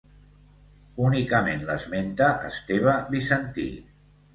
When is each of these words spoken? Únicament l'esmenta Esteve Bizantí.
Únicament 1.09 1.63
l'esmenta 1.69 2.33
Esteve 2.51 3.01
Bizantí. 3.15 3.73